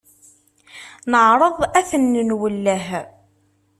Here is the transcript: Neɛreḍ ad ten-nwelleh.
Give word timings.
Neɛreḍ 1.11 1.57
ad 1.79 1.85
ten-nwelleh. 1.89 2.87